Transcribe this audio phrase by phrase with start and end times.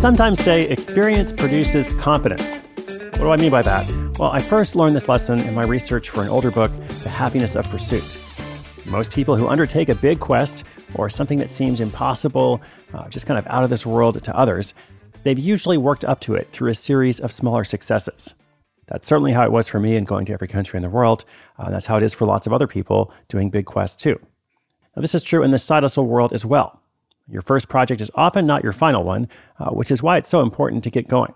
[0.00, 2.56] Sometimes say experience produces confidence.
[2.86, 3.86] What do I mean by that?
[4.18, 7.54] Well, I first learned this lesson in my research for an older book, The Happiness
[7.54, 8.16] of Pursuit.
[8.86, 12.62] Most people who undertake a big quest or something that seems impossible,
[12.94, 14.72] uh, just kind of out of this world to others,
[15.22, 18.32] they've usually worked up to it through a series of smaller successes.
[18.86, 21.26] That's certainly how it was for me in going to every country in the world.
[21.58, 24.18] Uh, that's how it is for lots of other people doing big quests too.
[24.96, 26.79] Now, this is true in the hustle world as well.
[27.30, 29.28] Your first project is often not your final one,
[29.58, 31.32] uh, which is why it's so important to get going.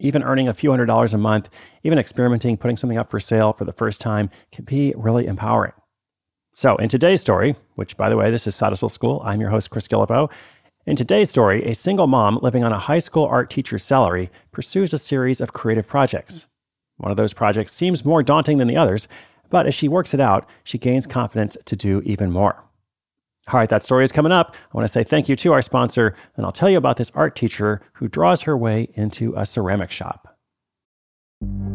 [0.00, 1.48] Even earning a few hundred dollars a month,
[1.84, 5.72] even experimenting, putting something up for sale for the first time can be really empowering.
[6.52, 9.70] So, in today's story, which by the way, this is Side School, I'm your host,
[9.70, 10.30] Chris Guillebeau.
[10.86, 14.92] In today's story, a single mom living on a high school art teacher's salary pursues
[14.92, 16.46] a series of creative projects.
[16.96, 19.06] One of those projects seems more daunting than the others,
[19.48, 22.64] but as she works it out, she gains confidence to do even more.
[23.52, 24.54] All right, that story is coming up.
[24.54, 27.10] I want to say thank you to our sponsor, and I'll tell you about this
[27.16, 30.36] art teacher who draws her way into a ceramic shop.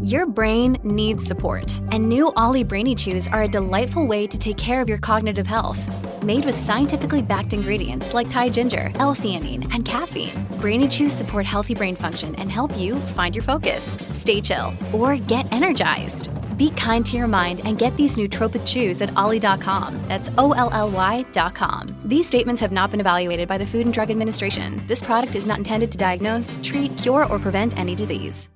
[0.01, 4.57] Your brain needs support, and new OLLY Brainy Chews are a delightful way to take
[4.57, 5.81] care of your cognitive health.
[6.23, 11.73] Made with scientifically backed ingredients like Thai ginger, L-theanine, and caffeine, Brainy Chews support healthy
[11.73, 16.29] brain function and help you find your focus, stay chill, or get energized.
[16.57, 19.99] Be kind to your mind and get these nootropic chews at olly.com.
[20.07, 21.95] That's O L L Y.com.
[22.05, 24.81] These statements have not been evaluated by the Food and Drug Administration.
[24.87, 28.49] This product is not intended to diagnose, treat, cure, or prevent any disease.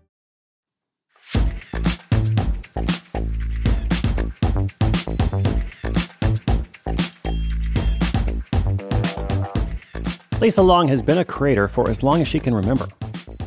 [10.40, 12.88] Lisa Long has been a creator for as long as she can remember,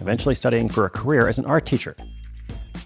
[0.02, 1.96] eventually studying for a career as an art teacher.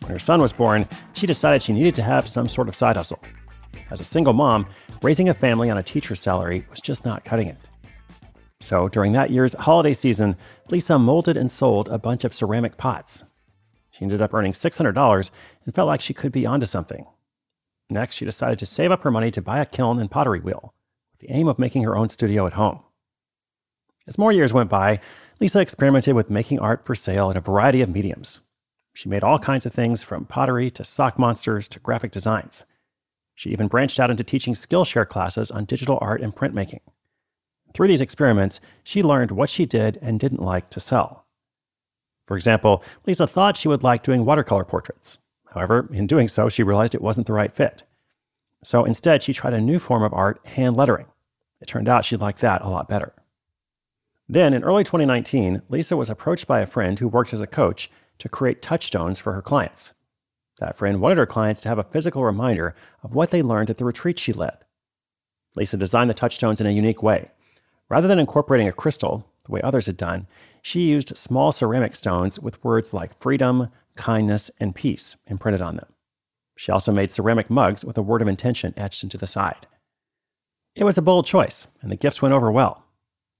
[0.07, 2.95] When her son was born, she decided she needed to have some sort of side
[2.95, 3.21] hustle.
[3.91, 4.69] As a single mom,
[5.03, 7.59] raising a family on a teacher's salary was just not cutting it.
[8.61, 10.37] So during that year's holiday season,
[10.71, 13.25] Lisa molded and sold a bunch of ceramic pots.
[13.91, 15.31] She ended up earning $600
[15.65, 17.05] and felt like she could be onto something.
[17.91, 20.73] Next, she decided to save up her money to buy a kiln and pottery wheel,
[21.13, 22.79] with the aim of making her own studio at home.
[24.07, 25.01] As more years went by,
[25.41, 28.39] Lisa experimented with making art for sale in a variety of mediums.
[28.97, 32.65] She made all kinds of things from pottery to sock monsters to graphic designs.
[33.35, 36.81] She even branched out into teaching Skillshare classes on digital art and printmaking.
[37.75, 41.27] Through these experiments, she learned what she did and didn't like to sell.
[42.27, 45.19] For example, Lisa thought she would like doing watercolor portraits.
[45.51, 47.83] However, in doing so, she realized it wasn't the right fit.
[48.65, 51.07] So instead, she tried a new form of art, hand lettering.
[51.61, 53.13] It turned out she liked that a lot better.
[54.27, 57.91] Then, in early 2019, Lisa was approached by a friend who worked as a coach
[58.19, 59.95] to create touchstones for her clients.
[60.59, 63.79] That friend wanted her clients to have a physical reminder of what they learned at
[63.79, 64.57] the retreat she led.
[65.55, 67.31] Lisa designed the touchstones in a unique way.
[67.89, 70.27] Rather than incorporating a crystal, the way others had done,
[70.63, 75.87] she used small ceramic stones with words like freedom, kindness, and peace imprinted on them.
[76.57, 79.67] She also made ceramic mugs with a word of intention etched into the side.
[80.75, 82.85] It was a bold choice, and the gifts went over well.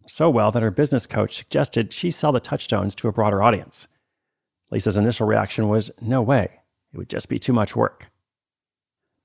[0.07, 3.89] So well that her business coach suggested she sell the touchstones to a broader audience.
[4.71, 6.61] Lisa's initial reaction was, no way,
[6.93, 8.09] it would just be too much work.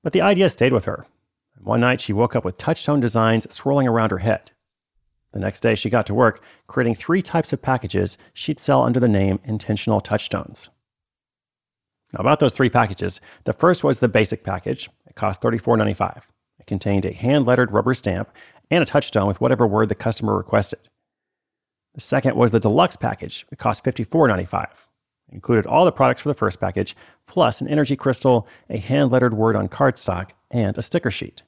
[0.02, 1.06] But the idea stayed with her.
[1.60, 4.50] One night she woke up with touchstone designs swirling around her head.
[5.32, 8.98] The next day she got to work creating three types of packages she'd sell under
[9.00, 10.68] the name Intentional Touchstones.
[12.12, 14.90] Now, about those three packages, the first was the basic package.
[15.06, 16.22] It cost $34.95.
[16.58, 18.30] It contained a hand lettered rubber stamp
[18.70, 20.80] and a touchstone with whatever word the customer requested.
[21.94, 23.46] The second was the deluxe package.
[23.50, 24.68] It cost $54.95.
[25.32, 26.94] It included all the products for the first package,
[27.26, 31.42] plus an energy crystal, a hand lettered word on cardstock, and a sticker sheet.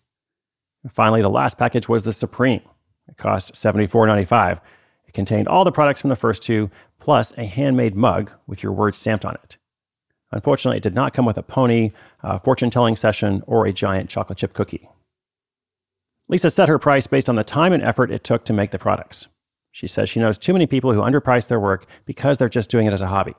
[0.83, 2.63] And finally, the last package was the Supreme.
[3.09, 4.61] It cost $74.95.
[5.07, 8.73] It contained all the products from the first two, plus a handmade mug with your
[8.73, 9.59] words stamped on it.
[10.33, 11.93] Unfortunately, it did not come with a pony,
[12.23, 14.89] a fortune telling session, or a giant chocolate chip cookie.
[16.27, 18.79] Lisa set her price based on the time and effort it took to make the
[18.79, 19.27] products.
[19.73, 22.87] She says she knows too many people who underprice their work because they're just doing
[22.87, 23.35] it as a hobby.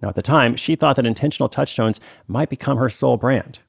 [0.00, 3.60] Now, at the time, she thought that intentional touchstones might become her sole brand.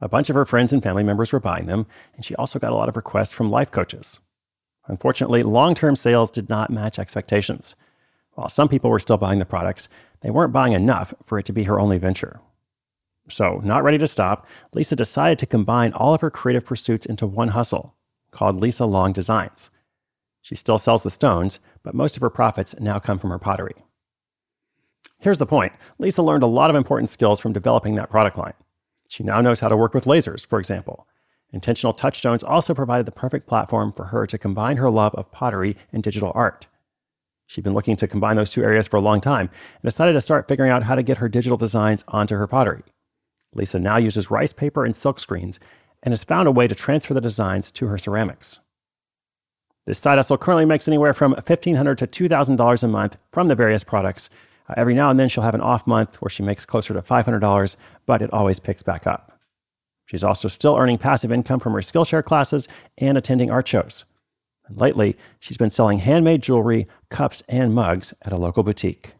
[0.00, 2.72] A bunch of her friends and family members were buying them, and she also got
[2.72, 4.18] a lot of requests from life coaches.
[4.86, 7.76] Unfortunately, long term sales did not match expectations.
[8.32, 9.88] While some people were still buying the products,
[10.22, 12.40] they weren't buying enough for it to be her only venture.
[13.28, 17.26] So, not ready to stop, Lisa decided to combine all of her creative pursuits into
[17.26, 17.94] one hustle
[18.30, 19.70] called Lisa Long Designs.
[20.40, 23.74] She still sells the stones, but most of her profits now come from her pottery.
[25.20, 28.54] Here's the point Lisa learned a lot of important skills from developing that product line.
[29.08, 31.06] She now knows how to work with lasers, for example.
[31.52, 35.76] Intentional Touchstones also provided the perfect platform for her to combine her love of pottery
[35.92, 36.66] and digital art.
[37.46, 39.50] She'd been looking to combine those two areas for a long time
[39.82, 42.84] and decided to start figuring out how to get her digital designs onto her pottery.
[43.52, 45.58] Lisa now uses rice paper and silk screens
[46.02, 48.60] and has found a way to transfer the designs to her ceramics.
[49.86, 53.82] This side hustle currently makes anywhere from 1,500 to $2,000 a month from the various
[53.82, 54.30] products.
[54.70, 57.02] Uh, every now and then she'll have an off month where she makes closer to
[57.02, 57.76] $500,
[58.06, 59.40] but it always picks back up.
[60.06, 62.68] She's also still earning passive income from her Skillshare classes
[62.98, 64.04] and attending art shows.
[64.68, 69.14] And lately, she's been selling handmade jewelry, cups, and mugs at a local boutique.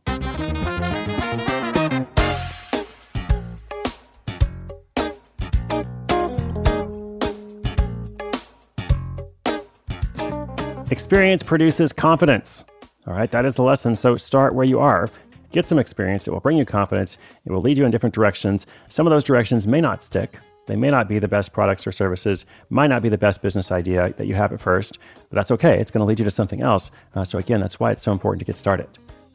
[10.93, 12.65] Experience produces confidence.
[13.07, 13.97] All right, that is the lesson.
[13.97, 15.09] So start where you are.
[15.51, 16.27] Get some experience.
[16.27, 17.19] It will bring you confidence.
[17.45, 18.67] It will lead you in different directions.
[18.89, 20.39] Some of those directions may not stick.
[20.67, 23.73] They may not be the best products or services, might not be the best business
[23.73, 24.99] idea that you have at first,
[25.29, 25.81] but that's okay.
[25.81, 26.93] It's going to lead you to something else.
[27.15, 28.87] Uh, so, again, that's why it's so important to get started.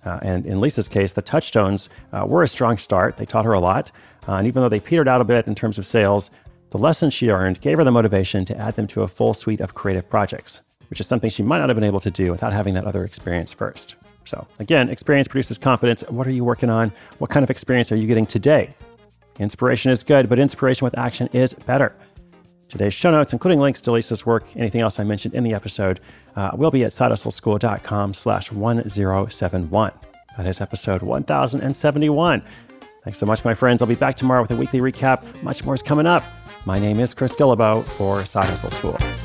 [0.05, 3.17] Uh, and in Lisa's case, the touchstones uh, were a strong start.
[3.17, 3.91] They taught her a lot.
[4.27, 6.31] Uh, and even though they petered out a bit in terms of sales,
[6.69, 9.61] the lessons she earned gave her the motivation to add them to a full suite
[9.61, 12.53] of creative projects which is something she might not have been able to do without
[12.53, 13.95] having that other experience first.
[14.25, 16.01] So, again, experience produces confidence.
[16.09, 16.91] What are you working on?
[17.19, 18.73] What kind of experience are you getting today?
[19.39, 21.95] Inspiration is good, but inspiration with action is better.
[22.69, 25.99] Today's show notes, including links to Lisa's work, anything else I mentioned in the episode,
[26.35, 29.91] uh, will be at sidehustleschool.com slash 1071.
[30.37, 32.43] That is episode 1071.
[33.03, 33.81] Thanks so much, my friends.
[33.81, 35.43] I'll be back tomorrow with a weekly recap.
[35.43, 36.23] Much more is coming up.
[36.65, 39.24] My name is Chris Guillebeau for Side Hustle School.